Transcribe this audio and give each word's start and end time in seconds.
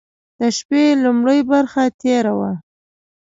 د 0.39 0.41
شپې 0.57 0.83
لومړۍ 1.03 1.39
برخه 1.51 1.83
تېره 2.01 2.33
وه. 2.39 2.51